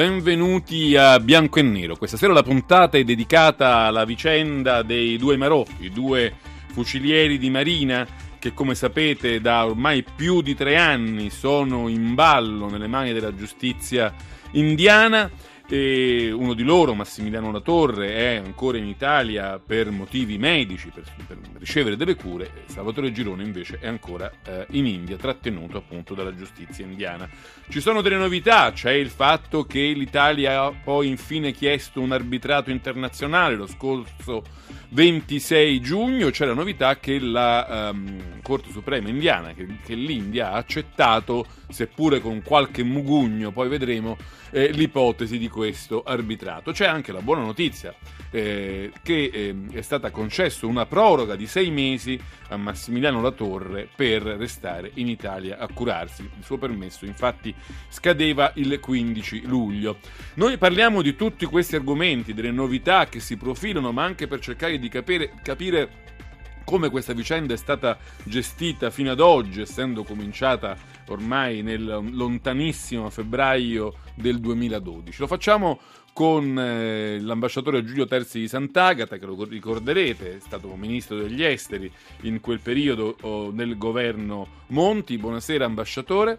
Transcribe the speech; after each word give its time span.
Benvenuti 0.00 0.96
a 0.96 1.20
Bianco 1.20 1.58
e 1.58 1.62
Nero. 1.62 1.94
Questa 1.94 2.16
sera 2.16 2.32
la 2.32 2.42
puntata 2.42 2.96
è 2.96 3.04
dedicata 3.04 3.80
alla 3.80 4.06
vicenda 4.06 4.80
dei 4.80 5.18
due 5.18 5.36
Marò, 5.36 5.62
i 5.80 5.90
due 5.90 6.34
fucilieri 6.72 7.36
di 7.36 7.50
Marina 7.50 8.06
che 8.38 8.54
come 8.54 8.74
sapete 8.74 9.42
da 9.42 9.66
ormai 9.66 10.02
più 10.02 10.40
di 10.40 10.54
tre 10.54 10.78
anni 10.78 11.28
sono 11.28 11.86
in 11.88 12.14
ballo 12.14 12.70
nelle 12.70 12.86
mani 12.86 13.12
della 13.12 13.34
giustizia 13.34 14.14
indiana 14.52 15.30
e 15.72 16.32
uno 16.32 16.54
di 16.54 16.64
loro, 16.64 16.94
Massimiliano 16.94 17.52
Latorre, 17.52 18.12
è 18.12 18.34
ancora 18.44 18.76
in 18.76 18.88
Italia 18.88 19.60
per 19.64 19.92
motivi 19.92 20.36
medici, 20.36 20.90
per, 20.92 21.04
per 21.24 21.38
ricevere 21.58 21.96
delle 21.96 22.16
cure, 22.16 22.64
Salvatore 22.66 23.12
Girone 23.12 23.44
invece 23.44 23.78
è 23.80 23.86
ancora 23.86 24.28
eh, 24.44 24.66
in 24.70 24.86
India, 24.86 25.16
trattenuto 25.16 25.78
appunto 25.78 26.14
dalla 26.14 26.34
giustizia 26.34 26.84
indiana. 26.84 27.28
Ci 27.68 27.80
sono 27.80 28.00
delle 28.00 28.16
novità, 28.16 28.72
c'è 28.72 28.90
il 28.90 29.10
fatto 29.10 29.62
che 29.62 29.92
l'Italia 29.92 30.64
ha 30.64 30.72
poi 30.72 31.06
infine 31.06 31.52
chiesto 31.52 32.00
un 32.00 32.10
arbitrato 32.10 32.70
internazionale 32.72 33.54
lo 33.54 33.68
scorso 33.68 34.42
26 34.92 35.80
giugno, 35.80 36.30
c'è 36.30 36.46
la 36.46 36.54
novità 36.54 36.98
che 36.98 37.20
la 37.20 37.90
um, 37.92 38.40
Corte 38.42 38.70
Suprema 38.72 39.08
indiana, 39.08 39.52
che, 39.52 39.66
che 39.84 39.94
l'India 39.94 40.50
ha 40.50 40.56
accettato, 40.56 41.46
seppure 41.68 42.20
con 42.20 42.42
qualche 42.42 42.82
mugugno, 42.82 43.52
poi 43.52 43.68
vedremo, 43.68 44.16
eh, 44.50 44.72
l'ipotesi 44.72 45.38
di 45.38 45.48
questo 45.60 46.02
arbitrato. 46.02 46.72
C'è 46.72 46.86
anche 46.86 47.12
la 47.12 47.20
buona 47.20 47.42
notizia 47.42 47.94
eh, 48.30 48.90
che 49.02 49.30
eh, 49.30 49.54
è 49.72 49.82
stata 49.82 50.10
concessa 50.10 50.64
una 50.64 50.86
proroga 50.86 51.36
di 51.36 51.46
sei 51.46 51.70
mesi 51.70 52.18
a 52.48 52.56
Massimiliano 52.56 53.20
Latorre 53.20 53.86
per 53.94 54.22
restare 54.22 54.90
in 54.94 55.06
Italia 55.06 55.58
a 55.58 55.68
curarsi. 55.70 56.22
Il 56.22 56.42
suo 56.42 56.56
permesso 56.56 57.04
infatti 57.04 57.54
scadeva 57.90 58.52
il 58.54 58.80
15 58.80 59.42
luglio. 59.42 59.98
Noi 60.36 60.56
parliamo 60.56 61.02
di 61.02 61.14
tutti 61.14 61.44
questi 61.44 61.76
argomenti, 61.76 62.32
delle 62.32 62.50
novità 62.50 63.04
che 63.04 63.20
si 63.20 63.36
profilano, 63.36 63.92
ma 63.92 64.02
anche 64.02 64.26
per 64.26 64.40
cercare 64.40 64.78
di 64.78 64.88
capire, 64.88 65.34
capire 65.42 66.08
come 66.70 66.88
questa 66.88 67.14
vicenda 67.14 67.52
è 67.52 67.56
stata 67.56 67.98
gestita 68.22 68.90
fino 68.90 69.10
ad 69.10 69.18
oggi, 69.18 69.60
essendo 69.60 70.04
cominciata 70.04 70.76
ormai 71.08 71.62
nel 71.62 71.84
lontanissimo 72.12 73.10
febbraio 73.10 73.94
del 74.14 74.38
2012. 74.38 75.18
Lo 75.18 75.26
facciamo 75.26 75.80
con 76.12 76.56
eh, 76.56 77.18
l'ambasciatore 77.18 77.82
Giulio 77.82 78.06
Terzi 78.06 78.38
di 78.38 78.46
Sant'Agata, 78.46 79.18
che 79.18 79.26
lo 79.26 79.42
ricorderete, 79.42 80.36
è 80.36 80.38
stato 80.38 80.72
ministro 80.76 81.16
degli 81.16 81.42
esteri 81.42 81.90
in 82.20 82.40
quel 82.40 82.60
periodo 82.60 83.16
oh, 83.22 83.50
nel 83.50 83.76
governo 83.76 84.46
Monti. 84.68 85.18
Buonasera 85.18 85.64
ambasciatore. 85.64 86.38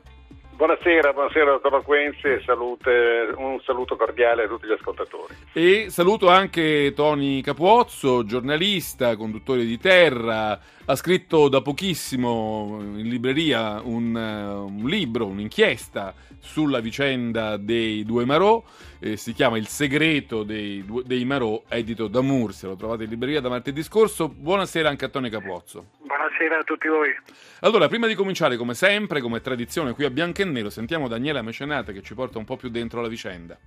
Buonasera, 0.61 1.11
buonasera 1.11 1.53
dottor 1.53 1.71
Loquenzi 1.71 2.27
e 2.27 2.41
salute, 2.45 3.33
un 3.35 3.59
saluto 3.65 3.95
cordiale 3.95 4.43
a 4.43 4.47
tutti 4.47 4.67
gli 4.67 4.71
ascoltatori. 4.71 5.33
E 5.53 5.87
saluto 5.89 6.29
anche 6.29 6.93
Tony 6.95 7.41
Capuozzo, 7.41 8.23
giornalista, 8.25 9.15
conduttore 9.15 9.65
di 9.65 9.79
Terra, 9.79 10.59
ha 10.85 10.95
scritto 10.95 11.47
da 11.47 11.61
pochissimo 11.61 12.79
in 12.81 13.07
libreria 13.07 13.81
un, 13.81 14.15
un 14.15 14.87
libro, 14.87 15.27
un'inchiesta 15.27 16.13
sulla 16.39 16.79
vicenda 16.79 17.57
dei 17.57 18.03
due 18.03 18.25
Marò, 18.25 18.63
eh, 18.99 19.15
si 19.15 19.33
chiama 19.33 19.57
Il 19.57 19.67
segreto 19.67 20.43
dei, 20.43 20.83
dei 21.05 21.23
Marò, 21.23 21.63
edito 21.67 22.07
da 22.07 22.21
Mursia, 22.21 22.67
lo 22.67 22.75
trovate 22.75 23.03
in 23.03 23.09
libreria 23.09 23.39
da 23.41 23.49
martedì 23.49 23.83
scorso. 23.83 24.27
Buonasera 24.27 24.89
anche 24.89 25.05
a 25.05 25.09
Tony 25.09 25.29
Capuozzo. 25.29 25.91
Buonasera 25.99 26.57
a 26.57 26.63
tutti 26.63 26.87
voi. 26.87 27.09
Allora, 27.61 27.87
prima 27.87 28.07
di 28.07 28.15
cominciare, 28.15 28.57
come 28.57 28.73
sempre, 28.73 29.21
come 29.21 29.39
tradizione 29.41 29.93
qui 29.93 30.05
a 30.05 30.09
Bianco 30.09 30.41
e 30.41 30.45
Nero, 30.45 30.69
sentiamo 30.69 31.07
Daniela 31.07 31.41
Mecenate 31.41 31.93
che 31.93 32.01
ci 32.01 32.15
porta 32.15 32.37
un 32.37 32.45
po' 32.45 32.57
più 32.57 32.69
dentro 32.69 33.01
la 33.01 33.07
vicenda. 33.07 33.57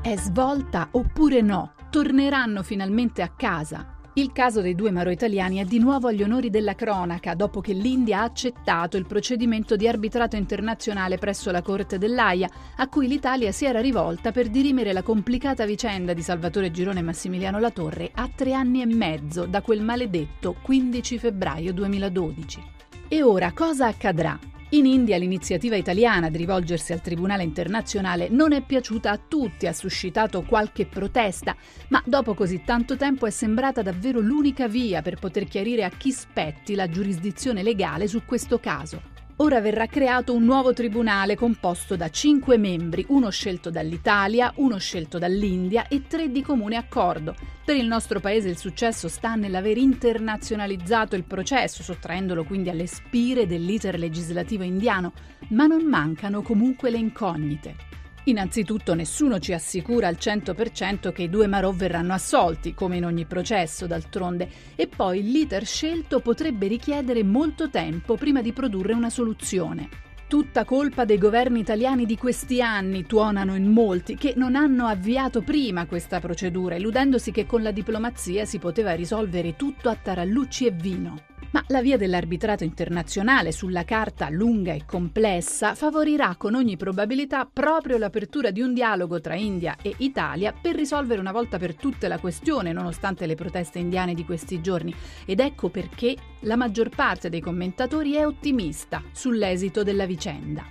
È 0.00 0.16
svolta 0.16 0.88
oppure 0.92 1.40
no? 1.40 1.74
Torneranno 1.90 2.62
finalmente 2.62 3.22
a 3.22 3.32
casa? 3.36 3.95
Il 4.18 4.32
caso 4.32 4.62
dei 4.62 4.74
due 4.74 4.90
Maro 4.90 5.10
italiani 5.10 5.58
è 5.58 5.66
di 5.66 5.78
nuovo 5.78 6.08
agli 6.08 6.22
onori 6.22 6.48
della 6.48 6.74
cronaca 6.74 7.34
dopo 7.34 7.60
che 7.60 7.74
l'India 7.74 8.20
ha 8.20 8.22
accettato 8.22 8.96
il 8.96 9.04
procedimento 9.04 9.76
di 9.76 9.86
arbitrato 9.86 10.36
internazionale 10.36 11.18
presso 11.18 11.50
la 11.50 11.60
Corte 11.60 11.98
dell'AIA, 11.98 12.48
a 12.76 12.88
cui 12.88 13.08
l'Italia 13.08 13.52
si 13.52 13.66
era 13.66 13.78
rivolta 13.78 14.32
per 14.32 14.48
dirimere 14.48 14.94
la 14.94 15.02
complicata 15.02 15.66
vicenda 15.66 16.14
di 16.14 16.22
Salvatore 16.22 16.70
Girone 16.70 17.00
e 17.00 17.02
Massimiliano 17.02 17.58
Latorre 17.58 18.10
a 18.14 18.26
tre 18.34 18.54
anni 18.54 18.80
e 18.80 18.86
mezzo 18.86 19.44
da 19.44 19.60
quel 19.60 19.82
maledetto 19.82 20.56
15 20.62 21.18
febbraio 21.18 21.74
2012. 21.74 22.62
E 23.08 23.22
ora 23.22 23.52
cosa 23.52 23.86
accadrà? 23.86 24.55
In 24.70 24.84
India 24.84 25.16
l'iniziativa 25.16 25.76
italiana 25.76 26.28
di 26.28 26.38
rivolgersi 26.38 26.92
al 26.92 27.00
Tribunale 27.00 27.44
internazionale 27.44 28.28
non 28.28 28.52
è 28.52 28.62
piaciuta 28.62 29.12
a 29.12 29.16
tutti, 29.16 29.68
ha 29.68 29.72
suscitato 29.72 30.42
qualche 30.42 30.86
protesta, 30.86 31.54
ma 31.88 32.02
dopo 32.04 32.34
così 32.34 32.62
tanto 32.64 32.96
tempo 32.96 33.26
è 33.26 33.30
sembrata 33.30 33.82
davvero 33.82 34.18
l'unica 34.18 34.66
via 34.66 35.02
per 35.02 35.20
poter 35.20 35.44
chiarire 35.44 35.84
a 35.84 35.90
chi 35.90 36.10
spetti 36.10 36.74
la 36.74 36.88
giurisdizione 36.88 37.62
legale 37.62 38.08
su 38.08 38.24
questo 38.24 38.58
caso. 38.58 39.14
Ora 39.40 39.60
verrà 39.60 39.84
creato 39.84 40.32
un 40.32 40.44
nuovo 40.44 40.72
tribunale 40.72 41.36
composto 41.36 41.94
da 41.94 42.08
cinque 42.08 42.56
membri, 42.56 43.04
uno 43.08 43.28
scelto 43.28 43.68
dall'Italia, 43.68 44.50
uno 44.56 44.78
scelto 44.78 45.18
dall'India 45.18 45.88
e 45.88 46.06
tre 46.06 46.30
di 46.30 46.40
comune 46.40 46.76
accordo. 46.76 47.34
Per 47.62 47.76
il 47.76 47.86
nostro 47.86 48.18
paese 48.18 48.48
il 48.48 48.56
successo 48.56 49.08
sta 49.08 49.34
nell'aver 49.34 49.76
internazionalizzato 49.76 51.16
il 51.16 51.24
processo, 51.24 51.82
sottraendolo 51.82 52.44
quindi 52.44 52.70
alle 52.70 52.86
spire 52.86 53.46
dell'iter 53.46 53.98
legislativo 53.98 54.62
indiano, 54.62 55.12
ma 55.48 55.66
non 55.66 55.84
mancano 55.84 56.40
comunque 56.40 56.88
le 56.88 56.96
incognite. 56.96 57.95
Innanzitutto 58.28 58.94
nessuno 58.94 59.38
ci 59.38 59.52
assicura 59.52 60.08
al 60.08 60.16
100% 60.18 61.12
che 61.12 61.22
i 61.22 61.30
due 61.30 61.46
Marò 61.46 61.70
verranno 61.70 62.12
assolti, 62.12 62.74
come 62.74 62.96
in 62.96 63.04
ogni 63.04 63.24
processo 63.24 63.86
d'altronde, 63.86 64.48
e 64.74 64.88
poi 64.88 65.22
l'iter 65.22 65.64
scelto 65.64 66.18
potrebbe 66.18 66.66
richiedere 66.66 67.22
molto 67.22 67.70
tempo 67.70 68.16
prima 68.16 68.42
di 68.42 68.52
produrre 68.52 68.94
una 68.94 69.10
soluzione. 69.10 69.88
Tutta 70.26 70.64
colpa 70.64 71.04
dei 71.04 71.18
governi 71.18 71.60
italiani 71.60 72.04
di 72.04 72.16
questi 72.16 72.60
anni, 72.60 73.06
tuonano 73.06 73.54
in 73.54 73.70
molti, 73.70 74.16
che 74.16 74.32
non 74.34 74.56
hanno 74.56 74.86
avviato 74.86 75.42
prima 75.42 75.86
questa 75.86 76.18
procedura, 76.18 76.74
illudendosi 76.74 77.30
che 77.30 77.46
con 77.46 77.62
la 77.62 77.70
diplomazia 77.70 78.44
si 78.44 78.58
poteva 78.58 78.92
risolvere 78.94 79.54
tutto 79.54 79.88
a 79.88 79.94
tarallucci 79.94 80.66
e 80.66 80.70
vino. 80.72 81.20
Ma 81.52 81.64
la 81.68 81.80
via 81.80 81.96
dell'arbitrato 81.96 82.64
internazionale, 82.64 83.52
sulla 83.52 83.84
carta 83.84 84.28
lunga 84.28 84.72
e 84.72 84.84
complessa, 84.84 85.74
favorirà 85.74 86.34
con 86.36 86.54
ogni 86.54 86.76
probabilità 86.76 87.48
proprio 87.50 87.96
l'apertura 87.98 88.50
di 88.50 88.60
un 88.60 88.74
dialogo 88.74 89.20
tra 89.20 89.34
India 89.34 89.76
e 89.80 89.94
Italia 89.98 90.52
per 90.52 90.74
risolvere 90.74 91.20
una 91.20 91.32
volta 91.32 91.58
per 91.58 91.74
tutte 91.74 92.08
la 92.08 92.18
questione, 92.18 92.72
nonostante 92.72 93.26
le 93.26 93.36
proteste 93.36 93.78
indiane 93.78 94.14
di 94.14 94.24
questi 94.24 94.60
giorni. 94.60 94.94
Ed 95.24 95.40
ecco 95.40 95.68
perché 95.68 96.16
la 96.40 96.56
maggior 96.56 96.90
parte 96.90 97.28
dei 97.28 97.40
commentatori 97.40 98.14
è 98.14 98.26
ottimista 98.26 99.02
sull'esito 99.12 99.82
della 99.82 100.04
vicenda. 100.06 100.64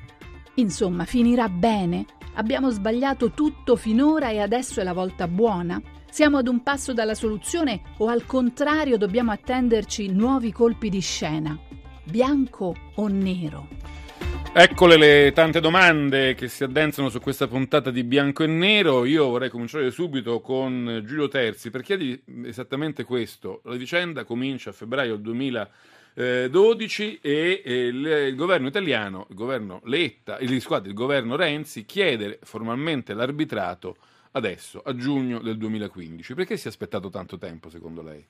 Insomma, 0.56 1.06
finirà 1.06 1.50
bene? 1.50 2.06
Abbiamo 2.36 2.70
sbagliato 2.70 3.32
tutto 3.32 3.76
finora 3.76 4.30
e 4.30 4.40
adesso 4.40 4.82
è 4.82 4.84
la 4.84 4.94
volta 4.94 5.28
buona? 5.28 5.82
Siamo 6.16 6.38
ad 6.38 6.48
un 6.48 6.64
passo 6.64 6.94
dalla 6.94 7.14
soluzione 7.14 7.82
o 7.98 8.08
al 8.08 8.26
contrario 8.26 8.96
dobbiamo 8.96 9.34
attenderci 9.34 10.14
nuovi 10.14 10.54
colpi 10.54 10.88
di 10.88 11.02
scena? 11.02 11.60
Bianco 12.06 12.74
o 12.96 13.08
nero? 13.10 13.68
Eccole 14.54 14.96
le 14.96 15.34
tante 15.34 15.60
domande 15.60 16.34
che 16.34 16.48
si 16.48 16.64
addensano 16.64 17.10
su 17.10 17.20
questa 17.20 17.50
puntata 17.50 17.92
di 17.92 18.06
Bianco 18.06 18.44
e 18.44 18.48
Nero. 18.48 19.04
Io 19.04 19.28
vorrei 19.28 19.50
cominciare 19.50 19.92
subito 19.92 20.40
con 20.40 21.04
Giulio 21.06 21.28
Terzi 21.28 21.70
per 21.70 21.82
chiedergli 21.82 22.18
esattamente 22.46 23.04
questo. 23.04 23.60
La 23.66 23.76
vicenda 23.76 24.24
comincia 24.24 24.70
a 24.70 24.74
febbraio 24.74 25.18
2012 25.18 27.20
e 27.22 27.62
il 27.66 28.36
governo 28.38 28.68
italiano, 28.68 29.28
il 29.30 29.36
governo 29.36 29.82
Letta, 29.84 30.40
il, 30.40 30.50
il 30.50 30.94
governo 30.94 31.36
Renzi 31.36 31.86
chiede 31.86 32.40
formalmente 32.42 33.14
l'arbitrato 33.14 33.98
adesso, 34.36 34.82
a 34.82 34.96
giugno 34.96 35.40
del 35.40 35.58
2015. 35.58 36.34
Perché 36.34 36.58
si 36.58 36.68
è 36.68 36.70
aspettato 36.70 37.10
tanto 37.10 37.38
tempo, 37.38 37.70
secondo 37.70 38.02
lei? 38.02 38.26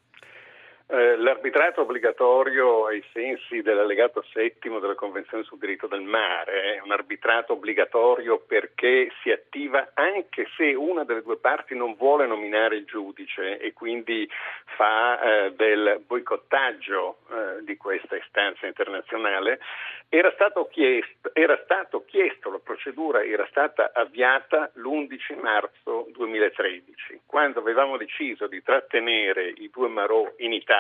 Eh, 0.88 1.16
l'arbitrato 1.18 1.82
obbligatorio 1.82 2.86
ai 2.86 3.04
sensi 3.12 3.64
dell'allegato 3.64 4.24
settimo 4.32 4.78
della 4.78 4.94
Convenzione 4.94 5.44
sul 5.44 5.58
diritto 5.58 5.88
del 5.88 6.02
mare 6.02 6.76
è 6.76 6.82
un 6.84 6.92
arbitrato 6.92 7.54
obbligatorio 7.54 8.38
perché 8.46 9.12
si 9.24 9.32
attiva 9.32 9.90
anche 9.96 10.46
se 10.56 10.76
una 10.76 11.04
delle 11.04 11.24
due 11.24 11.38
parti 11.38 11.76
non 11.76 11.96
vuole 11.96 12.28
nominare 12.28 12.76
il 12.76 12.86
giudice 12.86 13.58
e 13.58 13.74
quindi 13.74 14.30
fa 14.78 15.20
eh, 15.20 15.54
del 15.54 16.04
boicottaggio 16.06 17.18
eh, 17.32 17.64
di 17.64 17.76
questa 17.78 18.16
istanza 18.16 18.68
internazionale. 18.68 19.60
Era 20.08 20.32
stato, 20.34 20.68
chiesto, 20.68 21.34
era 21.34 21.60
stato 21.64 22.06
chiesto, 22.06 22.52
la 22.52 22.60
procedura 22.64 23.24
era 23.24 23.48
stata 23.50 23.92
avviata 23.92 24.70
l'11 24.76 25.42
marzo 25.42 26.06
2013, 26.12 27.22
quando 27.26 27.60
avevamo 27.60 27.98
deciso 27.98 28.46
di 28.46 28.62
trattenere 28.62 29.50
i 29.50 29.70
due 29.74 29.88
Marò 29.88 30.32
in 30.38 30.54
Italia 30.54 30.75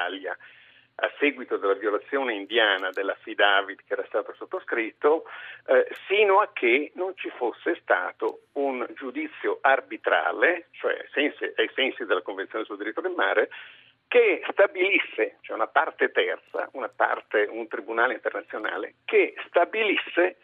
a 0.95 1.11
seguito 1.19 1.57
della 1.57 1.73
violazione 1.73 2.33
indiana 2.33 2.89
dell'affidavit 2.89 3.83
che 3.85 3.93
era 3.93 4.05
stato 4.05 4.33
sottoscritto, 4.33 5.25
eh, 5.67 5.87
sino 6.07 6.39
a 6.39 6.49
che 6.53 6.91
non 6.95 7.13
ci 7.15 7.29
fosse 7.31 7.77
stato 7.81 8.43
un 8.53 8.85
giudizio 8.95 9.57
arbitrale, 9.61 10.67
cioè 10.71 10.93
ai 10.93 11.07
sensi, 11.11 11.51
ai 11.55 11.69
sensi 11.73 12.05
della 12.05 12.21
Convenzione 12.21 12.63
sul 12.65 12.77
diritto 12.77 13.01
del 13.01 13.13
mare, 13.15 13.49
che 14.07 14.41
stabilisse, 14.51 15.37
cioè 15.41 15.55
una 15.55 15.67
parte 15.67 16.11
terza, 16.11 16.69
una 16.73 16.89
parte, 16.89 17.47
un 17.49 17.67
tribunale 17.67 18.13
internazionale, 18.13 18.95
che 19.03 19.33
stabilisse 19.47 20.37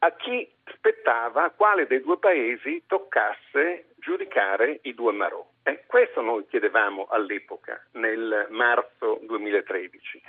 a 0.00 0.12
chi 0.12 0.48
spettava, 0.74 1.44
a 1.44 1.50
quale 1.50 1.86
dei 1.88 2.00
due 2.00 2.18
paesi 2.18 2.84
toccasse 2.86 3.86
giudicare 3.96 4.78
i 4.82 4.94
due 4.94 5.12
Marò. 5.12 5.44
Eh, 5.68 5.82
questo 5.86 6.22
noi 6.22 6.46
chiedevamo 6.48 7.08
all'epoca, 7.10 7.78
nel 7.92 8.46
marzo 8.48 9.20
2013. 9.24 10.22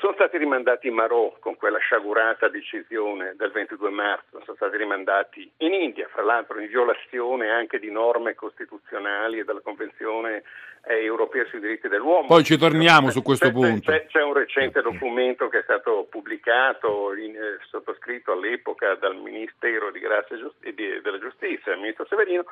Sono 0.00 0.12
stati 0.14 0.36
rimandati 0.38 0.88
in 0.88 0.94
Marò 0.94 1.36
con 1.38 1.54
quella 1.54 1.78
sciagurata 1.78 2.48
decisione 2.48 3.34
del 3.36 3.52
22 3.52 3.90
marzo, 3.90 4.42
sono 4.44 4.56
stati 4.56 4.76
rimandati 4.76 5.48
in 5.58 5.72
India, 5.72 6.08
fra 6.08 6.22
l'altro 6.22 6.58
in 6.58 6.66
violazione 6.66 7.48
anche 7.48 7.78
di 7.78 7.92
norme 7.92 8.34
costituzionali 8.34 9.38
e 9.38 9.44
della 9.44 9.60
Convenzione 9.60 10.42
eh, 10.84 10.96
europea 11.04 11.46
sui 11.46 11.60
diritti 11.60 11.86
dell'uomo. 11.86 12.26
Poi 12.26 12.42
ci 12.42 12.58
torniamo 12.58 13.10
su 13.10 13.22
questo 13.22 13.46
c'è, 13.46 13.52
punto. 13.52 13.92
C'è, 13.92 14.06
c'è, 14.06 14.22
un 14.22 14.32
recente 14.32 14.82
documento 14.82 15.46
che 15.46 15.60
è 15.60 15.62
stato 15.62 16.08
pubblicato, 16.10 17.14
in, 17.14 17.36
eh, 17.36 17.58
sottoscritto 17.70 18.32
all'epoca 18.32 18.96
dal 18.96 19.16
Ministero 19.16 19.92
di 19.92 20.00
Grazia 20.00 20.36
e 20.58 20.74
di, 20.74 21.00
della 21.00 21.20
Giustizia, 21.20 21.72
il 21.72 21.78
Ministro 21.78 22.04
Severino, 22.06 22.44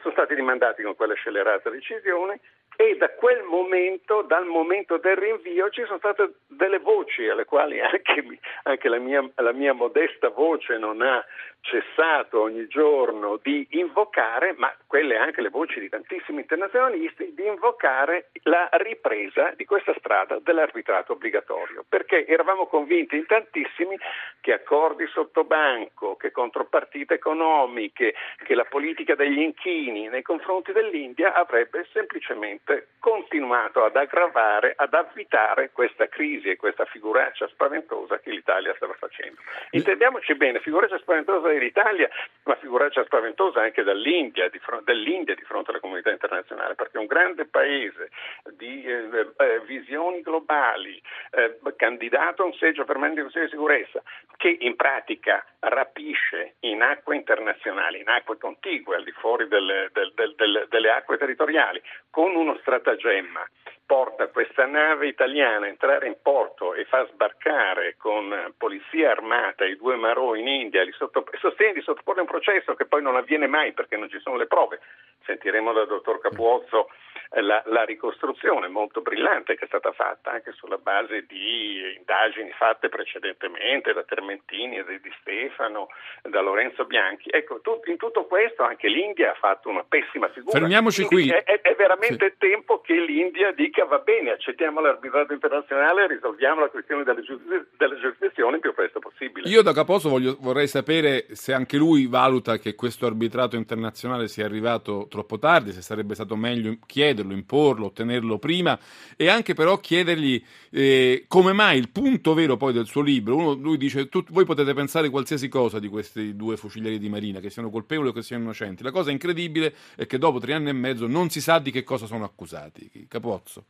sono 0.00 0.12
stati 0.12 0.34
rimandati 0.34 0.82
con 0.82 0.94
quella 0.94 1.14
scellerata 1.14 1.70
decisione 1.70 2.40
e 2.76 2.96
da 2.98 3.08
quel 3.10 3.42
momento, 3.44 4.22
dal 4.22 4.44
momento 4.44 4.98
del 4.98 5.16
rinvio, 5.16 5.70
ci 5.70 5.82
sono 5.86 5.98
state 5.98 6.34
delle 6.46 6.78
voci 6.78 7.26
alle 7.26 7.46
quali 7.46 7.80
anche, 7.80 8.38
anche 8.64 8.88
la, 8.88 8.98
mia, 8.98 9.26
la, 9.36 9.52
mia, 9.52 9.72
modesta 9.72 10.28
voce 10.28 10.76
non 10.76 11.00
ha 11.00 11.24
cessato 11.60 12.42
ogni 12.42 12.66
giorno 12.68 13.40
di 13.42 13.66
invocare, 13.70 14.54
ma 14.56 14.72
quelle 14.86 15.16
anche 15.16 15.40
le 15.40 15.48
voci 15.48 15.80
di 15.80 15.88
tantissimi 15.88 16.40
internazionalisti, 16.42 17.32
di 17.34 17.46
invocare 17.46 18.30
la 18.42 18.68
ripresa 18.72 19.52
di 19.56 19.64
questa 19.64 19.94
strada 19.98 20.38
dell'arbitrato 20.40 21.12
obbligatorio, 21.12 21.84
perché 21.88 22.26
eravamo 22.26 22.66
convinti 22.66 23.16
in 23.16 23.26
tantissimi 23.26 23.96
che 24.40 24.52
accordi 24.52 25.06
sotto 25.08 25.44
banco, 25.44 26.16
che 26.16 26.30
contropartite 26.30 27.14
economiche, 27.14 28.14
che 28.44 28.54
la 28.54 28.64
politica 28.64 29.14
degli 29.14 29.40
inchini 29.40 30.08
nei 30.08 30.22
confronti 30.22 30.72
dell'India 30.72 31.34
avrebbe 31.34 31.86
semplicemente 31.92 32.65
continuato 32.98 33.84
ad 33.84 33.94
aggravare, 33.96 34.74
ad 34.76 34.92
avvitare 34.92 35.70
questa 35.70 36.08
crisi 36.08 36.48
e 36.48 36.56
questa 36.56 36.84
figuraccia 36.84 37.46
spaventosa 37.48 38.18
che 38.18 38.30
l'Italia 38.30 38.74
stava 38.74 38.94
facendo. 38.94 39.40
Intendiamoci 39.70 40.34
bene, 40.34 40.60
figuraccia 40.60 40.98
spaventosa 40.98 41.48
dell'Italia, 41.48 42.08
ma 42.46 42.54
figuraccia 42.56 43.04
spaventosa 43.04 43.60
anche 43.60 43.82
dell'India 43.82 44.48
di, 44.48 44.58
fronte, 44.58 44.92
dell'India 44.92 45.34
di 45.34 45.42
fronte 45.42 45.70
alla 45.70 45.80
comunità 45.80 46.10
internazionale, 46.10 46.74
perché 46.74 46.98
un 46.98 47.06
grande 47.06 47.46
paese 47.46 48.10
di 48.54 48.84
eh, 48.84 49.32
eh, 49.36 49.60
visioni 49.66 50.20
globali, 50.20 51.00
eh, 51.32 51.58
candidato 51.74 52.42
a 52.42 52.46
un 52.46 52.54
seggio 52.54 52.84
permanente 52.84 53.22
del 53.22 53.30
Consiglio 53.30 53.44
di 53.46 53.50
sicurezza, 53.50 54.02
che 54.36 54.56
in 54.60 54.76
pratica 54.76 55.44
rapisce 55.58 56.54
in 56.60 56.82
acque 56.82 57.16
internazionali, 57.16 58.00
in 58.00 58.08
acque 58.08 58.38
contigue 58.38 58.96
al 58.96 59.04
di 59.04 59.12
fuori 59.12 59.48
delle, 59.48 59.90
del, 59.92 60.12
del, 60.14 60.34
del, 60.36 60.66
delle 60.68 60.90
acque 60.90 61.18
territoriali, 61.18 61.82
con 62.10 62.34
uno 62.36 62.56
stratagemma 62.60 63.44
porta 63.86 64.26
questa 64.28 64.66
nave 64.66 65.06
italiana 65.06 65.66
a 65.66 65.68
entrare 65.68 66.08
in 66.08 66.16
porto 66.20 66.74
e 66.74 66.84
fa 66.84 67.06
sbarcare 67.06 67.94
con 67.96 68.52
polizia 68.58 69.12
armata 69.12 69.64
i 69.64 69.76
due 69.76 69.94
Marò 69.96 70.34
in 70.34 70.48
India 70.48 70.82
e 70.82 70.92
sostiene 71.38 71.72
di 71.72 71.80
sottoporre 71.80 72.20
un 72.20 72.26
processo 72.26 72.74
che 72.74 72.86
poi 72.86 73.00
non 73.00 73.16
avviene 73.16 73.46
mai 73.46 73.72
perché 73.72 73.96
non 73.96 74.10
ci 74.10 74.18
sono 74.18 74.36
le 74.36 74.46
prove. 74.46 74.80
Sentiremo 75.26 75.72
dal 75.72 75.86
dottor 75.86 76.20
Capuozzo 76.20 76.88
eh, 77.30 77.42
la, 77.42 77.62
la, 77.66 77.84
ricostruzione 77.84 78.68
molto 78.68 79.00
brillante 79.00 79.56
che 79.56 79.64
è 79.64 79.66
stata 79.68 79.92
fatta 79.92 80.30
anche 80.30 80.52
sulla 80.52 80.78
base 80.78 81.26
di 81.26 81.94
indagini 81.96 82.50
fatte 82.52 82.88
precedentemente 82.88 83.92
da 83.92 84.04
Termentini, 84.04 84.82
di 84.84 85.12
Stefano, 85.20 85.88
da 86.22 86.40
Lorenzo 86.40 86.84
Bianchi. 86.84 87.28
Ecco, 87.30 87.60
in 87.86 87.96
tutto 87.96 88.26
questo 88.26 88.62
anche 88.62 88.88
l'India 88.88 89.32
ha 89.32 89.34
fatto 89.34 89.68
una 89.68 89.84
pessima 89.86 90.28
figura. 90.28 90.58
Fermiamoci 90.58 91.04
Quindi 91.04 91.30
qui. 91.30 91.38
È, 91.38 91.60
è 91.60 91.74
veramente 91.74 92.30
sì. 92.30 92.36
tempo 92.38 92.80
che 92.80 92.94
l'India 92.94 93.52
dica 93.52 93.84
va 93.84 93.98
bene, 93.98 94.30
accettiamo 94.30 94.80
l'arbitrato 94.80 95.32
internazionale 95.32 96.04
e 96.04 96.08
risolviamo 96.08 96.60
la 96.60 96.68
questione 96.68 97.02
delle, 97.02 97.22
giuris- 97.22 97.66
delle 97.76 97.98
giurisdizioni 97.98 98.54
il 98.54 98.60
più 98.60 98.74
presto 98.74 99.00
possibile. 99.00 99.48
Io 99.48 99.62
da 99.62 99.72
Caposo 99.72 100.08
voglio, 100.08 100.36
vorrei 100.40 100.68
sapere 100.68 101.26
se 101.34 101.52
anche 101.52 101.76
lui 101.76 102.06
valuta 102.06 102.58
che 102.58 102.74
questo 102.74 103.06
arbitrato 103.06 103.56
internazionale 103.56 104.28
sia 104.28 104.44
arrivato 104.44 105.06
troppo 105.16 105.38
tardi, 105.38 105.72
se 105.72 105.80
sarebbe 105.80 106.14
stato 106.14 106.36
meglio 106.36 106.76
chiederlo, 106.86 107.32
imporlo, 107.32 107.86
ottenerlo 107.86 108.38
prima 108.38 108.78
e 109.16 109.28
anche 109.28 109.54
però 109.54 109.78
chiedergli 109.78 110.42
eh, 110.70 111.24
come 111.26 111.52
mai 111.52 111.78
il 111.78 111.88
punto 111.88 112.34
vero 112.34 112.56
poi 112.56 112.72
del 112.72 112.86
suo 112.86 113.00
libro, 113.00 113.36
uno, 113.36 113.52
lui 113.54 113.78
dice 113.78 114.08
tu, 114.08 114.22
voi 114.28 114.44
potete 114.44 114.74
pensare 114.74 115.08
qualsiasi 115.08 115.48
cosa 115.48 115.78
di 115.78 115.88
questi 115.88 116.36
due 116.36 116.56
fucilieri 116.56 116.98
di 116.98 117.08
marina, 117.08 117.40
che 117.40 117.50
siano 117.50 117.70
colpevoli 117.70 118.08
o 118.08 118.12
che 118.12 118.22
siano 118.22 118.42
innocenti, 118.42 118.82
la 118.82 118.90
cosa 118.90 119.10
incredibile 119.10 119.74
è 119.96 120.06
che 120.06 120.18
dopo 120.18 120.38
tre 120.38 120.52
anni 120.52 120.68
e 120.68 120.72
mezzo 120.72 121.06
non 121.06 121.30
si 121.30 121.40
sa 121.40 121.58
di 121.58 121.70
che 121.70 121.82
cosa 121.82 122.06
sono 122.06 122.24
accusati. 122.24 123.06
Capozzo 123.08 123.64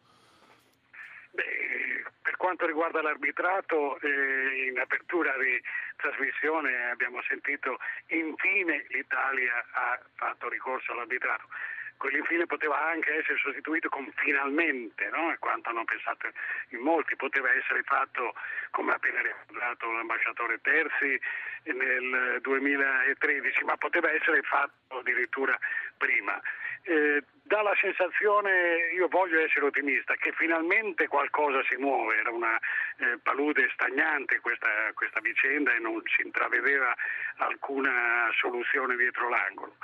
quanto 2.37 2.67
riguarda 2.67 3.03
l'arbitrato, 3.03 3.99
eh, 4.01 4.69
in 4.69 4.79
apertura 4.79 5.37
di 5.39 5.61
trasmissione 5.97 6.91
abbiamo 6.91 7.21
sentito 7.23 7.79
infine 8.09 8.85
l'Italia 8.89 9.65
ha 9.73 9.99
fatto 10.15 10.49
ricorso 10.49 10.93
all'arbitrato. 10.93 11.49
Quell'infine 11.97 12.45
poteva 12.45 12.79
anche 12.91 13.11
essere 13.17 13.39
sostituito 13.39 13.89
con 13.89 14.11
finalmente, 14.17 15.09
no? 15.09 15.35
quanto 15.39 15.71
hanno 15.71 15.85
pensato 15.85 16.31
in 16.71 16.81
molti, 16.81 17.17
poteva 17.17 17.51
essere 17.55 17.83
fatto, 17.85 18.35
come 18.71 18.93
ha 18.93 18.97
appena 18.97 19.23
ricordato 19.23 19.91
l'ambasciatore 19.91 20.61
Terzi, 20.61 21.19
nel 21.65 22.39
2013, 22.43 23.65
ma 23.65 23.77
poteva 23.77 24.13
essere 24.13 24.43
fatto 24.43 24.99
addirittura 24.99 25.59
prima 25.97 26.41
eh, 26.87 27.23
dà 27.43 27.63
la 27.63 27.77
sensazione, 27.81 28.91
io 28.95 29.09
voglio 29.09 29.41
essere 29.41 29.67
ottimista, 29.67 30.15
che 30.15 30.33
finalmente 30.33 31.09
qualcosa 31.09 31.63
si 31.69 31.77
muove, 31.77 32.17
era 32.17 32.31
una 32.31 32.57
eh, 32.57 33.19
palude 33.23 33.69
stagnante 33.73 34.41
questa, 34.41 34.69
questa, 34.95 35.21
vicenda 35.21 35.75
e 35.75 35.79
non 35.79 36.01
si 36.05 36.23
intravedeva 36.23 36.95
alcuna 37.39 38.31
soluzione 38.39 38.97
dietro 38.97 39.29
l'angolo. 39.29 39.77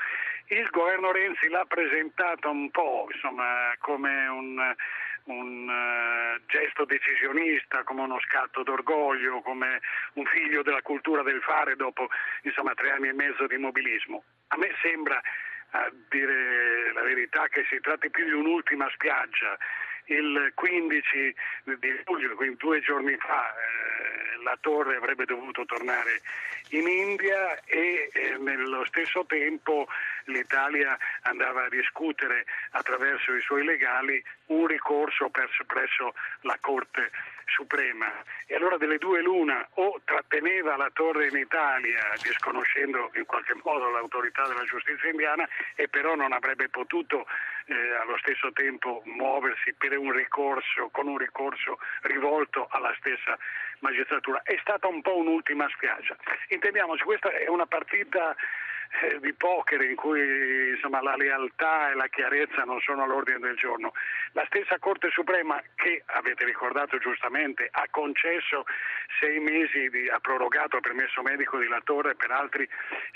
Il 0.47 0.69
governo 0.71 1.13
Renzi 1.13 1.49
l'ha 1.49 1.65
presentata 1.65 2.49
un 2.49 2.71
po' 2.71 3.09
insomma, 3.13 3.75
come 3.79 4.27
un, 4.27 4.75
un 5.25 5.69
uh, 5.69 6.45
gesto 6.47 6.85
decisionista, 6.85 7.85
come 7.85 8.03
uno 8.03 8.21
scatto 8.21 8.63
d'orgoglio, 8.63 9.41
come 9.41 9.81
un 10.15 10.25
figlio 10.27 10.63
della 10.63 10.83
cultura 10.83 11.23
del 11.23 11.41
fare 11.43 11.75
dopo 11.77 12.09
insomma, 12.43 12.75
tre 12.75 12.91
anni 12.91 13.09
e 13.09 13.13
mezzo 13.13 13.47
di 13.47 13.57
mobilismo. 13.57 14.25
A 14.49 14.57
me 14.59 14.75
sembra 14.83 15.21
a 15.73 15.91
dire 16.09 16.93
la 16.93 17.03
verità 17.03 17.49
che 17.49 17.65
si 17.69 17.81
tratti 17.81 18.11
più 18.11 18.25
di 18.25 18.33
un'ultima 18.33 18.89
spiaggia. 18.93 19.57
Il 20.07 20.53
15 20.55 21.35
di 21.65 22.03
luglio, 22.05 22.35
quindi 22.35 22.57
due 22.57 22.81
giorni 22.81 23.17
fa, 23.17 23.55
eh, 23.55 24.43
la 24.43 24.59
torre 24.61 24.97
avrebbe 24.97 25.25
dovuto 25.25 25.65
tornare 25.65 26.21
in 26.71 26.89
India 26.89 27.59
e 27.65 28.11
eh, 28.13 28.37
nello 28.39 28.85
stesso 28.87 29.25
tempo 29.27 29.87
l'Italia 30.25 30.97
andava 31.23 31.65
a 31.65 31.69
discutere 31.69 32.45
attraverso 32.71 33.35
i 33.35 33.41
suoi 33.41 33.65
legali 33.65 34.23
un 34.47 34.67
ricorso 34.67 35.31
presso 35.31 36.15
la 36.41 36.57
Corte 36.61 37.11
Suprema. 37.53 38.11
E 38.47 38.55
allora 38.55 38.77
delle 38.79 38.99
due 38.99 39.21
l'una 39.21 39.67
o 39.75 40.01
tratteneva 40.05 40.77
la 40.77 40.91
torre 40.93 41.29
in 41.29 41.37
Italia 41.37 42.13
disconoscendo 42.23 43.11
in 43.15 43.27
qualche 43.27 43.55
modo 43.63 43.91
l'autorità 43.91 44.47
della 44.49 44.65
giustizia 44.65 45.11
indiana 45.11 45.47
e 45.75 45.89
però 45.89 46.15
non 46.15 46.33
avrebbe 46.33 46.69
potuto 46.69 47.27
eh, 47.67 47.75
allo 48.03 48.17
stesso 48.19 48.53
tempo 48.53 49.03
muoversi 49.05 49.75
per 49.75 49.97
un 49.97 50.13
ricorso, 50.13 50.89
con 50.91 51.07
un 51.07 51.19
ricorso 51.19 51.79
rivolto 52.03 52.69
alla 52.71 52.95
stessa 52.99 53.37
magistratura. 53.81 54.43
È 54.43 54.57
stata 54.61 54.87
un 54.87 55.03
po' 55.03 55.17
un'ultima 55.17 55.69
spiaggia. 55.69 56.17
Intendiamoci, 56.49 57.05
questa 57.05 57.31
è 57.31 57.49
una 57.49 57.67
partita 57.67 58.35
eh, 59.03 59.19
di 59.21 59.33
poker 59.33 59.81
in 59.83 59.97
cui 59.97 60.71
insomma, 60.71 61.03
la 61.03 61.17
lealtà 61.17 61.91
e 61.91 61.95
la 61.95 62.09
chiarezza 62.09 62.63
non 62.65 62.81
sono 62.81 63.05
all'ordine 63.05 63.39
del 63.39 63.57
giorno. 63.57 63.93
La 64.33 64.45
stessa 64.47 64.79
Corte 64.79 65.11
Suprema 65.11 65.61
che, 65.75 66.03
avete 66.07 66.45
ricordato 66.45 66.99
giustamente, 66.99 67.69
ha 67.71 67.87
concesso 67.91 68.65
sei 69.21 69.39
mesi, 69.41 69.89
di, 69.91 70.09
ha 70.09 70.19
prorogato 70.21 70.77
il 70.77 70.83
permesso 70.83 71.23
medico 71.23 71.59
di 71.59 71.69
Latorre 71.69 72.15
per 72.15 72.31
altri 72.31 72.69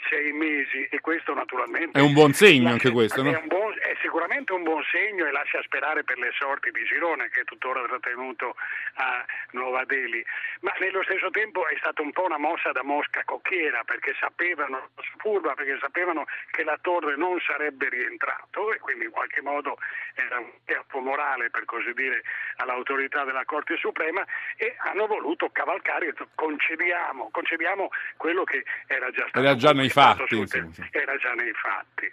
sei 0.09 0.33
mesi 0.33 0.87
e 0.91 1.01
questo 1.01 1.35
naturalmente... 1.35 1.99
È 1.99 2.03
un 2.03 2.13
buon 2.13 2.33
segno 2.33 2.71
anche 2.71 2.91
questo, 2.91 3.23
no? 3.23 3.31
È, 3.31 3.43
buon, 3.47 3.73
è 3.79 3.97
sicuramente 4.01 4.53
un 4.53 4.63
buon 4.63 4.83
segno 4.91 5.27
e 5.27 5.31
lascia 5.31 5.63
sperare 5.63 6.05
per 6.05 6.19
le 6.19 6.31
sorti 6.39 6.71
di 6.71 6.85
Girone 6.85 7.29
che 7.31 7.41
è 7.41 7.45
tuttora 7.45 7.85
trattenuto 7.87 8.57
a 8.95 9.25
Nuova 9.53 9.85
Delhi, 9.85 10.25
ma 10.61 10.73
nello 10.79 11.03
stesso 11.03 11.31
tempo 11.31 11.67
è 11.67 11.77
stata 11.79 12.03
un 12.03 12.13
po' 12.13 12.25
una 12.25 12.39
mossa 12.39 12.73
da 12.73 12.83
mosca 12.83 13.23
cocchiera 13.25 13.83
perché 13.85 14.15
sapevano, 14.19 14.91
furba, 15.19 15.55
perché 15.57 15.77
sapevano 15.81 16.25
che 16.53 16.63
la 16.63 16.79
torre 16.81 17.17
non 17.17 17.41
sarebbe 17.41 17.89
rientrato 17.89 18.73
e 18.73 18.79
quindi 18.79 19.07
in 19.07 19.11
qualche 19.11 19.43
modo 19.43 19.77
era 20.15 20.39
un 20.39 20.53
campo 20.65 21.01
morale 21.01 21.51
per 21.51 21.65
così 21.65 21.93
dire 21.95 22.23
all'autorità 22.57 23.25
della 23.25 23.45
Corte 23.45 23.77
Suprema 23.77 24.25
e 24.57 24.77
hanno 24.79 25.07
voluto 25.07 25.49
cavalcare, 25.51 26.15
concediamo, 26.37 27.31
concediamo 27.33 27.89
quello 28.17 28.45
che 28.45 28.63
era 28.87 29.11
già 29.11 29.27
stato 29.29 29.41
era 29.41 29.57
già 29.57 29.73
nei 29.73 29.91
fatti, 29.91 30.45
era 30.93 31.17
già 31.17 31.33
nei 31.33 31.53
fatti. 31.53 32.13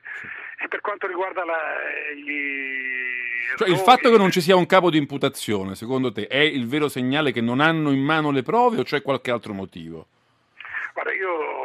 E 0.57 0.67
per 0.67 0.81
quanto 0.81 1.05
riguarda 1.05 1.43
la, 1.43 1.59
gli 2.15 3.13
cioè, 3.57 3.69
il 3.69 3.77
fatto 3.77 4.09
che 4.09 4.17
non 4.17 4.31
ci 4.31 4.41
sia 4.41 4.55
un 4.55 4.65
capo 4.65 4.89
di 4.89 4.97
imputazione, 4.97 5.75
secondo 5.75 6.11
te, 6.11 6.27
è 6.27 6.39
il 6.39 6.67
vero 6.67 6.87
segnale 6.87 7.31
che 7.31 7.41
non 7.41 7.59
hanno 7.59 7.91
in 7.91 8.01
mano 8.01 8.31
le 8.31 8.41
prove 8.41 8.79
o 8.79 8.83
c'è 8.83 9.01
qualche 9.01 9.29
altro 9.29 9.53
motivo? 9.53 10.07
Guarda, 10.93 11.13
io 11.13 11.62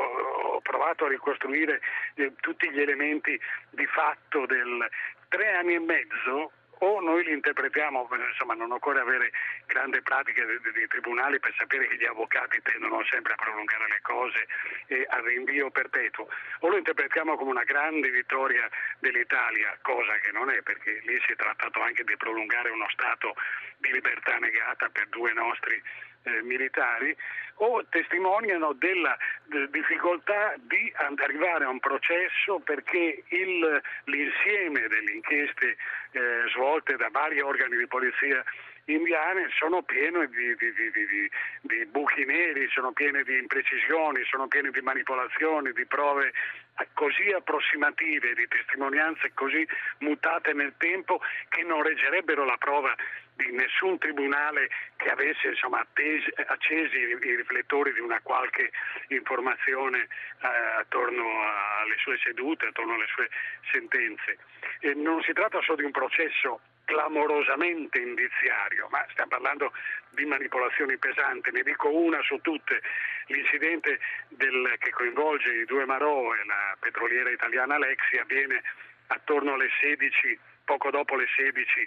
provato 0.88 1.04
a 1.04 1.08
ricostruire 1.08 1.80
eh, 2.14 2.32
tutti 2.40 2.70
gli 2.70 2.80
elementi 2.80 3.38
di 3.70 3.86
fatto 3.86 4.46
del 4.46 4.88
tre 5.28 5.52
anni 5.54 5.74
e 5.74 5.80
mezzo 5.80 6.52
o 6.80 7.00
noi 7.00 7.24
li 7.24 7.32
interpretiamo, 7.32 8.08
insomma 8.30 8.54
non 8.54 8.70
occorre 8.70 9.00
avere 9.00 9.32
grandi 9.66 10.00
pratiche 10.00 10.46
di, 10.46 10.86
tribunali 10.86 11.40
per 11.40 11.52
sapere 11.58 11.88
che 11.88 11.96
gli 11.96 12.04
avvocati 12.04 12.62
tendono 12.62 13.02
sempre 13.10 13.32
a 13.32 13.36
prolungare 13.36 13.88
le 13.88 13.98
cose 14.02 14.46
e 14.86 15.04
al 15.10 15.22
rinvio 15.24 15.70
perpetuo, 15.70 16.28
o 16.60 16.68
lo 16.68 16.76
interpretiamo 16.76 17.36
come 17.36 17.50
una 17.50 17.64
grande 17.64 18.08
vittoria 18.10 18.70
dell'Italia, 19.00 19.76
cosa 19.82 20.14
che 20.22 20.30
non 20.30 20.50
è 20.50 20.62
perché 20.62 21.02
lì 21.04 21.18
si 21.26 21.32
è 21.32 21.36
trattato 21.36 21.82
anche 21.82 22.04
di 22.04 22.16
prolungare 22.16 22.70
uno 22.70 22.86
stato 22.90 23.34
di 23.78 23.90
libertà 23.90 24.36
negata 24.36 24.88
per 24.88 25.08
due 25.08 25.32
nostri 25.32 25.82
eh, 26.28 26.42
militari 26.42 27.16
o 27.60 27.84
testimoniano 27.88 28.72
della 28.72 29.16
de, 29.44 29.68
difficoltà 29.70 30.54
di 30.60 30.92
arrivare 31.16 31.64
a 31.64 31.68
un 31.68 31.80
processo 31.80 32.60
perché 32.60 33.22
il, 33.28 33.82
l'insieme 34.04 34.86
delle 34.86 35.12
inchieste 35.12 35.76
eh, 36.12 36.48
svolte 36.52 36.96
da 36.96 37.08
vari 37.10 37.40
organi 37.40 37.76
di 37.76 37.86
polizia 37.86 38.44
indiane 38.88 39.48
sono 39.58 39.82
piene 39.82 40.28
di, 40.28 40.54
di, 40.56 40.72
di, 40.72 41.30
di, 41.60 41.86
buchi 41.86 42.24
neri, 42.24 42.68
sono 42.70 42.92
piene 42.92 43.22
di 43.22 43.36
imprecisioni, 43.36 44.24
sono 44.24 44.48
piene 44.48 44.70
di 44.70 44.80
manipolazioni, 44.80 45.72
di 45.72 45.84
prove 45.86 46.32
così 46.94 47.30
approssimative, 47.32 48.34
di 48.34 48.46
testimonianze 48.48 49.32
così 49.34 49.66
mutate 49.98 50.52
nel 50.52 50.74
tempo 50.78 51.20
che 51.48 51.62
non 51.64 51.82
reggerebbero 51.82 52.44
la 52.44 52.56
prova 52.56 52.94
di 53.34 53.52
nessun 53.52 53.98
tribunale 53.98 54.68
che 54.96 55.10
avesse 55.10 55.48
insomma, 55.48 55.80
attesi, 55.80 56.32
accesi 56.46 56.96
i 56.96 57.36
riflettori 57.36 57.92
di 57.92 58.00
una 58.00 58.20
qualche 58.22 58.70
informazione 59.08 60.08
eh, 60.42 60.46
attorno 60.78 61.24
alle 61.80 61.96
sue 61.98 62.18
sedute, 62.18 62.66
attorno 62.66 62.94
alle 62.94 63.06
sue 63.06 63.28
sentenze. 63.70 64.38
E 64.80 64.94
non 64.94 65.22
si 65.22 65.32
tratta 65.32 65.60
solo 65.62 65.76
di 65.76 65.84
un 65.84 65.92
processo 65.92 66.60
clamorosamente 66.88 67.98
indiziario, 67.98 68.88
ma 68.90 69.04
stiamo 69.10 69.28
parlando 69.28 69.72
di 70.08 70.24
manipolazioni 70.24 70.96
pesanti. 70.96 71.50
Ne 71.50 71.62
dico 71.62 71.90
una 71.92 72.20
su 72.22 72.38
tutte, 72.40 72.80
l'incidente 73.26 74.00
del, 74.28 74.74
che 74.78 74.90
coinvolge 74.90 75.50
i 75.50 75.64
due 75.66 75.84
Marò 75.84 76.34
e 76.34 76.44
la 76.46 76.74
petroliera 76.80 77.30
italiana 77.30 77.74
Alexi 77.74 78.16
avviene 78.16 78.62
attorno 79.08 79.52
alle 79.52 79.68
16, 79.82 80.38
poco 80.64 80.90
dopo 80.90 81.14
le 81.14 81.26
16 81.36 81.86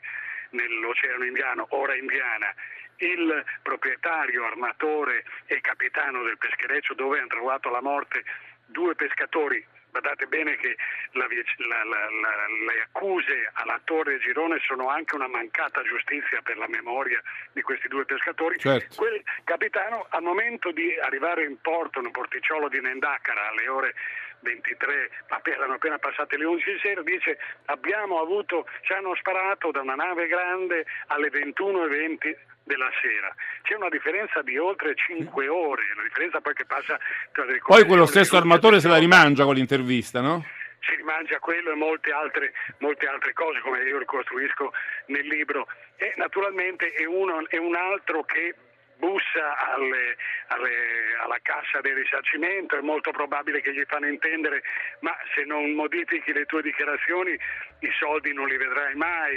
nell'Oceano 0.52 1.26
Indiano, 1.26 1.66
ora 1.70 1.96
indiana. 1.96 2.54
Il 2.98 3.44
proprietario, 3.64 4.46
armatore 4.46 5.26
e 5.48 5.60
capitano 5.62 6.22
del 6.22 6.38
peschereccio 6.38 6.94
dove 6.94 7.18
hanno 7.18 7.28
trovato 7.28 7.72
la 7.72 7.82
morte 7.82 8.24
due 8.68 8.94
pescatori 8.94 9.66
Guardate 9.92 10.26
bene 10.28 10.56
che 10.56 10.76
la, 11.12 11.28
la, 11.28 11.84
la, 11.84 12.48
le 12.66 12.82
accuse 12.82 13.50
alla 13.54 13.80
Torre 13.84 14.20
Girone 14.20 14.58
sono 14.66 14.88
anche 14.88 15.16
una 15.16 15.28
mancata 15.28 15.84
giustizia 15.84 16.42
per 16.42 16.58
la 16.58 16.68
memoria 16.68 17.22
di 17.52 17.62
questi 17.62 17.90
due 17.90 18.06
pescatori. 18.06 18.58
Certo. 18.58 18.96
Quel 18.96 19.22
capitano, 19.52 20.06
al 20.08 20.24
momento 20.24 20.72
di 20.72 20.98
arrivare 20.98 21.44
in 21.44 21.58
porto, 21.60 22.00
nel 22.00 22.12
porticciolo 22.12 22.70
di 22.70 22.80
Nendacara, 22.80 23.50
alle 23.50 23.68
ore 23.68 23.94
23, 24.40 25.10
erano 25.44 25.74
appena 25.74 25.98
passate 25.98 26.38
le 26.38 26.46
11 26.46 26.72
di 26.72 26.80
sera, 26.80 27.02
dice 27.02 27.38
abbiamo 27.66 28.22
avuto, 28.22 28.66
ci 28.84 28.94
hanno 28.94 29.14
sparato 29.16 29.72
da 29.72 29.82
una 29.82 29.96
nave 29.96 30.28
grande 30.28 30.86
alle 31.08 31.30
21.20 31.30 32.34
della 32.64 32.90
sera. 33.02 33.36
C'è 33.64 33.76
una 33.76 33.90
differenza 33.90 34.42
di 34.42 34.58
oltre 34.58 34.96
5 34.96 35.48
ore, 35.50 35.84
la 35.98 36.04
differenza 36.04 36.40
poi 36.40 36.54
che 36.54 36.66
passa 36.66 36.98
tra 37.34 37.44
le 37.44 37.60
Poi 37.60 37.86
quello 37.86 38.06
stesso 38.06 38.38
armatore 38.38 38.80
se 38.80 38.88
la 38.88 38.98
rimangia 38.98 39.44
con 39.44 39.56
l'intervista, 39.56 40.22
no? 40.22 40.46
si 40.80 40.96
rimangia 40.96 41.38
quello 41.40 41.72
e 41.72 41.76
molte 41.76 42.12
altre, 42.12 42.54
molte 42.80 43.06
altre, 43.06 43.34
cose 43.34 43.60
come 43.60 43.84
io 43.84 44.00
ricostruisco 44.00 44.74
nel 45.08 45.28
libro 45.28 45.68
e 45.98 46.14
naturalmente 46.16 46.92
è, 46.94 47.06
uno, 47.06 47.48
è 47.50 47.58
un 47.58 47.76
altro 47.76 48.24
che 48.24 48.56
bussa 49.02 49.58
alle, 49.74 50.16
alle, 50.48 51.18
alla 51.24 51.40
cassa 51.42 51.82
del 51.82 51.96
risarcimento, 51.96 52.78
è 52.78 52.82
molto 52.82 53.10
probabile 53.10 53.62
che 53.62 53.74
gli 53.74 53.84
fanno 53.88 54.06
intendere 54.06 54.62
ma 55.00 55.18
se 55.34 55.44
non 55.44 55.72
modifichi 55.72 56.32
le 56.32 56.46
tue 56.46 56.62
dichiarazioni 56.62 57.36
i 57.82 57.92
soldi 57.98 58.32
non 58.32 58.48
li 58.48 58.58
vedrai 58.58 58.94
mai, 58.94 59.34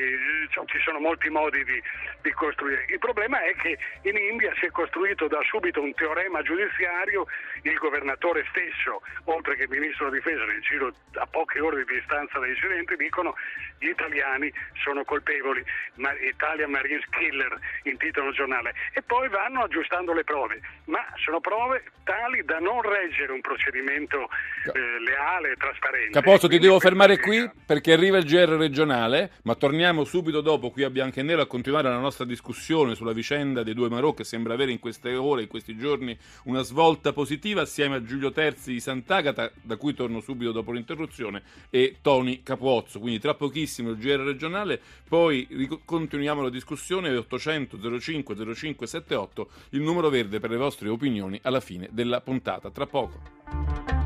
ci 0.66 0.78
sono 0.80 0.98
molti 0.98 1.30
modi 1.30 1.64
di, 1.64 1.82
di, 2.20 2.30
costruire. 2.32 2.84
Il 2.88 2.98
problema 2.98 3.40
è 3.40 3.54
che 3.56 3.78
in 4.02 4.16
India 4.16 4.52
si 4.58 4.66
è 4.66 4.70
costruito 4.70 5.28
da 5.28 5.40
subito 5.48 5.80
un 5.80 5.94
teorema 5.94 6.42
giudiziario, 6.42 7.26
il 7.62 7.78
governatore 7.78 8.44
stesso, 8.50 9.00
oltre 9.24 9.56
che 9.56 9.62
il 9.62 9.70
ministro 9.70 10.10
della 10.10 10.22
difesa, 10.22 10.44
nel 10.44 10.60
giro 10.60 10.92
a 11.14 11.26
poche 11.26 11.60
ore 11.60 11.84
di 11.84 11.94
distanza 11.94 12.38
dagli 12.38 12.50
incidenti, 12.50 12.96
dicono 12.96 13.34
gli 13.78 13.88
italiani 13.88 14.52
sono 14.82 15.04
colpevoli, 15.04 15.64
ma 15.94 16.12
Italia 16.18 16.68
Marines 16.68 17.04
Killer, 17.10 17.58
intitola 17.84 18.28
il 18.28 18.34
giornale, 18.34 18.74
e 18.92 19.00
poi 19.00 19.28
vanno 19.28 19.53
aggiustando 19.62 20.12
le 20.12 20.24
prove, 20.24 20.60
ma 20.86 21.04
sono 21.16 21.40
prove 21.40 21.84
tali 22.04 22.44
da 22.44 22.58
non 22.58 22.82
reggere 22.82 23.32
un 23.32 23.40
procedimento 23.40 24.28
eh, 24.72 25.00
leale 25.00 25.52
e 25.52 25.56
trasparente. 25.56 26.10
Capozzo, 26.10 26.48
ti 26.48 26.58
devo 26.58 26.78
fermare 26.78 27.18
qui 27.18 27.50
perché 27.64 27.92
arriva 27.92 28.18
il 28.18 28.24
GR 28.24 28.56
regionale, 28.56 29.32
ma 29.42 29.54
torniamo 29.54 30.04
subito 30.04 30.40
dopo 30.40 30.70
qui 30.70 30.84
a 30.84 30.90
Bianco 30.90 31.20
e 31.20 31.22
Nero 31.22 31.42
a 31.42 31.46
continuare 31.46 31.88
la 31.88 31.98
nostra 31.98 32.24
discussione 32.24 32.94
sulla 32.94 33.12
vicenda 33.12 33.62
dei 33.62 33.74
due 33.74 33.88
Marò 33.88 34.12
che 34.12 34.24
sembra 34.24 34.54
avere 34.54 34.72
in 34.72 34.78
queste 34.78 35.14
ore, 35.14 35.42
in 35.42 35.48
questi 35.48 35.76
giorni, 35.76 36.16
una 36.44 36.62
svolta 36.62 37.12
positiva 37.12 37.62
assieme 37.62 37.96
a 37.96 38.02
Giulio 38.02 38.30
Terzi 38.32 38.72
di 38.72 38.80
Sant'Agata, 38.80 39.50
da 39.62 39.76
cui 39.76 39.94
torno 39.94 40.20
subito 40.20 40.52
dopo 40.52 40.72
l'interruzione, 40.72 41.42
e 41.70 41.96
Toni 42.02 42.42
Capuozzo. 42.42 43.00
Quindi 43.00 43.18
tra 43.18 43.34
pochissimo 43.34 43.90
il 43.90 43.96
GR 43.96 44.20
regionale, 44.20 44.80
poi 45.08 45.46
continuiamo 45.84 46.42
la 46.42 46.50
discussione 46.50 47.14
800 47.16 48.00
05 48.00 48.54
05 48.54 48.86
78, 48.86 49.43
il 49.70 49.80
numero 49.80 50.08
verde 50.08 50.40
per 50.40 50.50
le 50.50 50.56
vostre 50.56 50.88
opinioni 50.88 51.38
alla 51.42 51.60
fine 51.60 51.88
della 51.92 52.20
puntata. 52.20 52.70
Tra 52.70 52.86
poco. 52.86 54.03